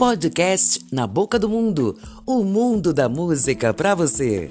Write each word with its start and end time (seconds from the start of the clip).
Podcast 0.00 0.86
Na 0.90 1.06
Boca 1.06 1.38
do 1.38 1.46
Mundo 1.46 1.94
o 2.24 2.42
mundo 2.42 2.90
da 2.90 3.06
música 3.06 3.74
para 3.74 3.94
você. 3.94 4.50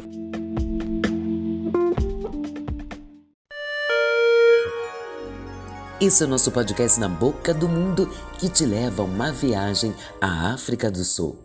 Esse 6.00 6.22
é 6.22 6.28
o 6.28 6.30
nosso 6.30 6.52
podcast 6.52 7.00
Na 7.00 7.10
Boca 7.10 7.52
do 7.52 7.68
Mundo 7.68 8.08
que 8.38 8.48
te 8.48 8.64
leva 8.64 9.02
a 9.02 9.06
uma 9.06 9.32
viagem 9.32 9.92
à 10.22 10.54
África 10.54 10.92
do 10.92 11.04
Sul. 11.04 11.36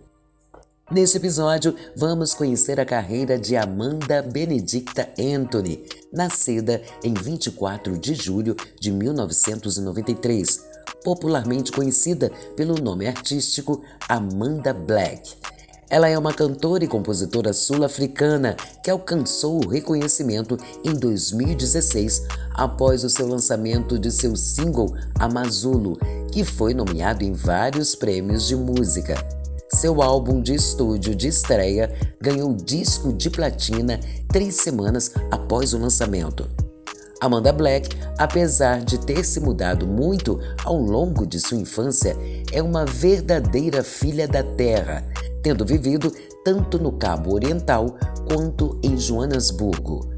Neste 0.91 1.17
episódio, 1.17 1.75
vamos 1.97 2.35
conhecer 2.35 2.79
a 2.79 2.85
carreira 2.85 3.39
de 3.39 3.57
Amanda 3.57 4.21
Benedicta 4.21 5.09
Anthony, 5.19 5.83
nascida 6.13 6.83
em 7.03 7.15
24 7.15 7.97
de 7.97 8.15
julho 8.15 8.55
de 8.79 8.93
1993, 8.93 10.75
popularmente 11.05 11.71
conhecida 11.71 12.33
pelo 12.57 12.75
nome 12.75 13.07
artístico 13.07 13.83
Amanda 14.09 14.73
Black. 14.73 15.37
Ela 15.91 16.09
é 16.09 16.19
uma 16.19 16.33
cantora 16.33 16.83
e 16.83 16.89
compositora 16.89 17.53
sul-africana 17.53 18.57
que 18.83 18.91
alcançou 18.91 19.65
o 19.65 19.69
reconhecimento 19.69 20.59
em 20.83 20.95
2016 20.95 22.27
após 22.55 23.05
o 23.05 23.11
seu 23.11 23.29
lançamento 23.29 23.99
de 23.99 24.11
seu 24.11 24.35
single 24.35 24.93
Amazulo, 25.21 25.99
que 26.33 26.43
foi 26.43 26.75
nomeado 26.75 27.23
em 27.23 27.33
vários 27.33 27.95
prêmios 27.95 28.49
de 28.49 28.57
música. 28.57 29.15
Seu 29.73 30.03
álbum 30.03 30.41
de 30.41 30.55
estúdio 30.55 31.15
de 31.15 31.29
estreia 31.29 31.93
ganhou 32.21 32.55
disco 32.55 33.13
de 33.13 33.29
platina 33.29 34.01
três 34.29 34.57
semanas 34.57 35.13
após 35.31 35.75
o 35.75 35.79
lançamento. 35.79 36.64
Amanda 37.25 37.53
Black, 37.53 37.97
apesar 38.19 38.85
de 38.85 38.99
ter 38.99 39.25
se 39.25 39.41
mudado 39.41 39.87
muito 39.87 40.39
ao 40.65 40.77
longo 40.77 41.27
de 41.27 41.41
sua 41.41 41.59
infância, 41.59 42.17
é 42.53 42.63
uma 42.63 42.85
verdadeira 42.85 43.83
filha 43.83 44.29
da 44.29 44.43
terra, 44.43 45.03
tendo 45.43 45.65
vivido 45.65 46.13
tanto 46.45 46.79
no 46.79 46.93
Cabo 46.93 47.35
Oriental 47.35 47.97
quanto 48.29 48.79
em 48.83 48.99
Joanesburgo. 48.99 50.09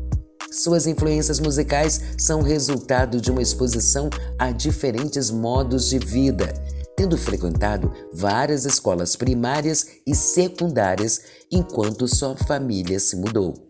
Suas 0.51 0.87
influências 0.87 1.39
musicais 1.39 2.01
são 2.19 2.43
resultado 2.43 3.21
de 3.21 3.31
uma 3.31 3.43
exposição 3.43 4.11
a 4.39 4.51
diferentes 4.51 5.31
modos 5.31 5.89
de 5.89 5.99
vida 5.99 6.53
tendo 6.97 7.19
frequentado 7.19 7.93
várias 8.11 8.65
escolas 8.65 9.15
primárias 9.15 9.87
e 10.07 10.15
secundárias 10.15 11.21
enquanto 11.53 12.09
sua 12.09 12.34
família 12.34 12.99
se 12.99 13.17
mudou. 13.17 13.66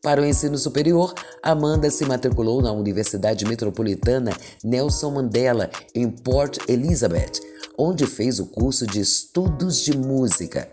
Para 0.00 0.22
o 0.22 0.24
ensino 0.24 0.56
superior, 0.56 1.12
Amanda 1.42 1.90
se 1.90 2.04
matriculou 2.04 2.62
na 2.62 2.70
Universidade 2.70 3.44
Metropolitana 3.44 4.30
Nelson 4.62 5.10
Mandela, 5.10 5.70
em 5.92 6.08
Port 6.08 6.58
Elizabeth, 6.68 7.40
onde 7.76 8.06
fez 8.06 8.38
o 8.38 8.46
curso 8.46 8.86
de 8.86 9.00
Estudos 9.00 9.80
de 9.80 9.96
Música. 9.96 10.68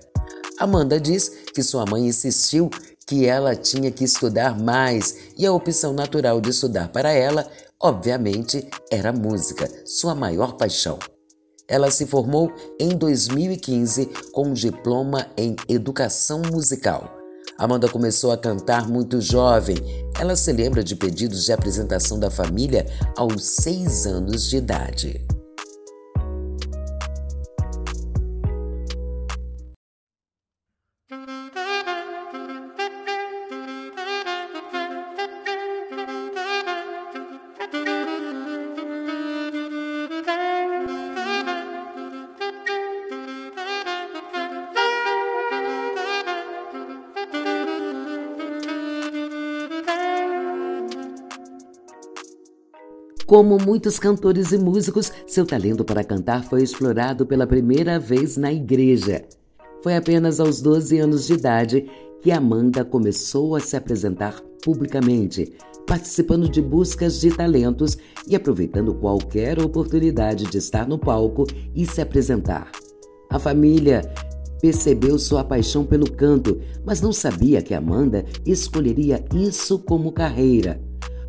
Amanda 0.60 1.00
diz 1.00 1.30
que 1.54 1.64
sua 1.64 1.86
mãe 1.86 2.06
insistiu 2.06 2.70
que 3.08 3.26
ela 3.26 3.56
tinha 3.56 3.90
que 3.90 4.04
estudar 4.04 4.60
mais 4.60 5.16
e 5.36 5.46
a 5.46 5.52
opção 5.52 5.92
natural 5.92 6.40
de 6.40 6.52
estudar 6.52 6.90
para 6.90 7.12
ela, 7.12 7.50
obviamente, 7.82 8.68
era 8.92 9.12
música, 9.12 9.68
sua 9.86 10.14
maior 10.14 10.54
paixão. 10.54 11.00
Ela 11.68 11.90
se 11.90 12.06
formou 12.06 12.54
em 12.80 12.90
2015 12.90 14.06
com 14.32 14.50
um 14.50 14.54
diploma 14.54 15.28
em 15.36 15.56
educação 15.68 16.44
musical. 16.52 17.15
Amanda 17.58 17.88
começou 17.88 18.32
a 18.32 18.38
cantar 18.38 18.88
muito 18.88 19.22
jovem. 19.22 19.78
Ela 20.20 20.36
se 20.36 20.52
lembra 20.52 20.84
de 20.84 20.96
pedidos 20.96 21.46
de 21.46 21.54
apresentação 21.54 22.20
da 22.20 22.30
família 22.30 22.86
aos 23.16 23.46
seis 23.46 24.06
anos 24.06 24.50
de 24.50 24.58
idade. 24.58 25.26
Como 53.26 53.58
muitos 53.58 53.98
cantores 53.98 54.52
e 54.52 54.58
músicos, 54.58 55.12
seu 55.26 55.48
talento 55.48 55.84
para 55.84 56.04
cantar 56.04 56.44
foi 56.44 56.62
explorado 56.62 57.26
pela 57.26 57.48
primeira 57.48 57.98
vez 57.98 58.38
na 58.38 58.54
igreja. 58.54 59.26
Foi 59.82 59.96
apenas 59.96 60.40
aos 60.40 60.62
12 60.62 61.00
anos 61.00 61.26
de 61.26 61.34
idade 61.34 61.90
que 62.22 62.32
Amanda 62.32 62.86
começou 62.86 63.56
a 63.56 63.60
se 63.60 63.76
apresentar 63.76 64.40
publicamente, 64.64 65.54
participando 65.88 66.48
de 66.48 66.62
buscas 66.62 67.20
de 67.20 67.36
talentos 67.36 67.98
e 68.28 68.36
aproveitando 68.36 68.94
qualquer 68.94 69.60
oportunidade 69.60 70.46
de 70.46 70.60
estar 70.60 70.88
no 70.88 71.00
palco 71.00 71.48
e 71.74 71.84
se 71.84 72.02
apresentar. 72.02 72.72
A 73.32 73.40
família 73.40 74.04
percebeu 74.62 75.18
sua 75.18 75.44
paixão 75.44 75.84
pelo 75.84 76.12
canto, 76.12 76.62
mas 76.86 77.02
não 77.02 77.12
sabia 77.12 77.64
que 77.64 77.74
Amanda 77.74 78.24
escolheria 78.46 79.26
isso 79.34 79.80
como 79.80 80.12
carreira 80.12 80.80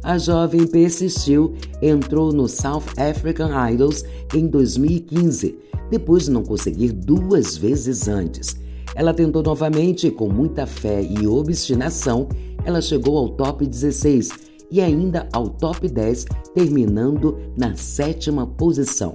a 0.07 0.19
jovem 0.19 0.69
persistiu, 0.69 1.53
entrou 1.83 2.33
no 2.33 2.47
South 2.47 2.85
African 2.97 3.51
Idols 3.73 4.05
em 4.33 4.47
2015, 4.47 5.59
depois 5.91 6.27
de 6.27 6.31
não 6.31 6.45
conseguir 6.45 6.93
duas 6.93 7.57
vezes 7.57 8.07
antes. 8.07 8.57
Ela 8.95 9.13
tentou 9.13 9.43
novamente 9.43 10.09
com 10.13 10.29
muita 10.29 10.65
fé 10.65 11.03
e 11.03 11.27
obstinação, 11.27 12.29
ela 12.65 12.81
chegou 12.81 13.19
ao 13.19 13.31
top 13.31 13.67
16 13.67 14.31
e 14.71 14.81
ainda 14.81 15.29
ao 15.33 15.49
top 15.49 15.89
10, 15.89 16.25
terminando 16.55 17.37
na 17.59 17.75
sétima 17.75 18.47
posição. 18.47 19.13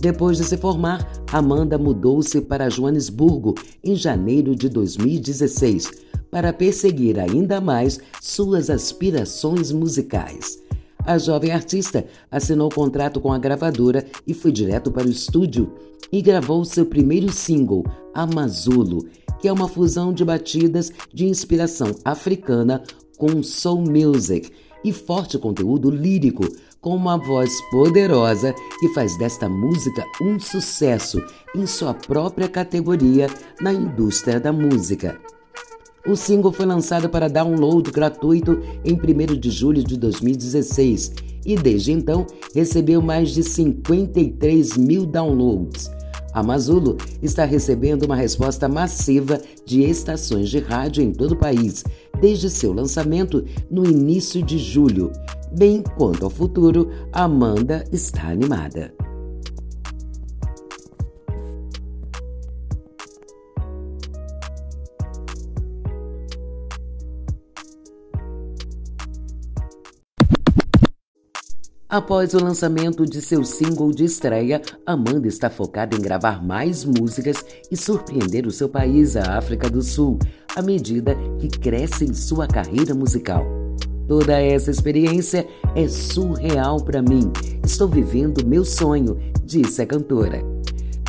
Depois 0.00 0.36
de 0.36 0.44
se 0.44 0.56
formar, 0.56 1.08
Amanda 1.32 1.78
mudou-se 1.78 2.40
para 2.40 2.68
Joanesburgo 2.68 3.54
em 3.84 3.94
janeiro 3.94 4.56
de 4.56 4.68
2016 4.68 6.07
para 6.30 6.52
perseguir 6.52 7.18
ainda 7.18 7.60
mais 7.60 8.00
suas 8.20 8.70
aspirações 8.70 9.72
musicais. 9.72 10.62
A 11.04 11.16
jovem 11.16 11.52
artista 11.52 12.04
assinou 12.30 12.68
contrato 12.68 13.20
com 13.20 13.32
a 13.32 13.38
gravadora 13.38 14.04
e 14.26 14.34
foi 14.34 14.52
direto 14.52 14.90
para 14.90 15.06
o 15.06 15.10
estúdio 15.10 15.72
e 16.12 16.20
gravou 16.20 16.64
seu 16.64 16.84
primeiro 16.84 17.32
single, 17.32 17.84
Amazulo, 18.12 19.06
que 19.40 19.48
é 19.48 19.52
uma 19.52 19.68
fusão 19.68 20.12
de 20.12 20.24
batidas 20.24 20.92
de 21.12 21.24
inspiração 21.26 21.94
africana 22.04 22.82
com 23.16 23.42
soul 23.42 23.82
music 23.82 24.52
e 24.84 24.92
forte 24.92 25.38
conteúdo 25.38 25.90
lírico, 25.90 26.44
com 26.80 26.94
uma 26.94 27.16
voz 27.16 27.52
poderosa 27.70 28.54
que 28.78 28.88
faz 28.90 29.16
desta 29.18 29.48
música 29.48 30.04
um 30.20 30.38
sucesso 30.38 31.20
em 31.54 31.66
sua 31.66 31.92
própria 31.92 32.48
categoria 32.48 33.28
na 33.60 33.72
indústria 33.72 34.38
da 34.38 34.52
música. 34.52 35.20
O 36.06 36.16
single 36.16 36.52
foi 36.52 36.66
lançado 36.66 37.08
para 37.08 37.28
download 37.28 37.90
gratuito 37.90 38.60
em 38.84 38.94
1 38.94 39.38
de 39.38 39.50
julho 39.50 39.82
de 39.82 39.96
2016 39.96 41.12
e 41.44 41.56
desde 41.56 41.92
então 41.92 42.26
recebeu 42.54 43.00
mais 43.02 43.30
de 43.30 43.42
53 43.42 44.76
mil 44.76 45.06
downloads. 45.06 45.90
A 46.32 46.42
Mazulo 46.42 46.96
está 47.22 47.44
recebendo 47.44 48.04
uma 48.04 48.14
resposta 48.14 48.68
massiva 48.68 49.40
de 49.64 49.82
estações 49.82 50.50
de 50.50 50.58
rádio 50.58 51.02
em 51.02 51.12
todo 51.12 51.32
o 51.32 51.38
país 51.38 51.84
desde 52.20 52.50
seu 52.50 52.72
lançamento 52.72 53.44
no 53.70 53.86
início 53.86 54.42
de 54.42 54.58
julho. 54.58 55.10
Bem 55.56 55.82
quanto 55.96 56.24
ao 56.24 56.30
futuro, 56.30 56.90
Amanda 57.12 57.84
está 57.92 58.28
animada. 58.28 58.92
Após 71.90 72.34
o 72.34 72.44
lançamento 72.44 73.06
de 73.06 73.22
seu 73.22 73.42
single 73.42 73.90
de 73.92 74.04
estreia, 74.04 74.60
Amanda 74.84 75.26
está 75.26 75.48
focada 75.48 75.96
em 75.96 76.00
gravar 76.02 76.44
mais 76.44 76.84
músicas 76.84 77.42
e 77.70 77.76
surpreender 77.78 78.46
o 78.46 78.50
seu 78.50 78.68
país, 78.68 79.16
a 79.16 79.38
África 79.38 79.70
do 79.70 79.80
Sul, 79.80 80.18
à 80.54 80.60
medida 80.60 81.16
que 81.38 81.48
cresce 81.48 82.04
em 82.04 82.12
sua 82.12 82.46
carreira 82.46 82.94
musical. 82.94 83.42
Toda 84.06 84.38
essa 84.38 84.70
experiência 84.70 85.48
é 85.74 85.88
surreal 85.88 86.76
para 86.84 87.00
mim. 87.00 87.32
Estou 87.64 87.88
vivendo 87.88 88.46
meu 88.46 88.66
sonho, 88.66 89.18
disse 89.42 89.80
a 89.80 89.86
cantora. 89.86 90.57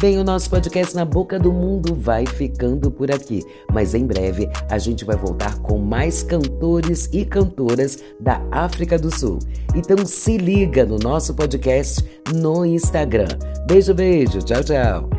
Bem, 0.01 0.17
o 0.17 0.23
nosso 0.23 0.49
podcast 0.49 0.95
Na 0.95 1.03
Boca 1.03 1.37
do 1.37 1.51
Mundo 1.51 1.93
vai 1.93 2.25
ficando 2.25 2.89
por 2.89 3.11
aqui, 3.11 3.43
mas 3.73 3.93
em 3.93 4.05
breve 4.05 4.47
a 4.69 4.77
gente 4.77 5.03
vai 5.03 5.17
voltar 5.17 5.59
com 5.59 5.77
mais 5.77 6.23
cantores 6.23 7.09
e 7.11 7.25
cantoras 7.25 8.01
da 8.17 8.41
África 8.49 8.97
do 8.97 9.13
Sul. 9.13 9.39
Então 9.75 10.05
se 10.05 10.37
liga 10.37 10.85
no 10.85 10.97
nosso 10.97 11.35
podcast 11.35 12.01
no 12.33 12.65
Instagram. 12.65 13.27
Beijo, 13.67 13.93
beijo, 13.93 14.39
tchau, 14.39 14.63
tchau. 14.63 15.18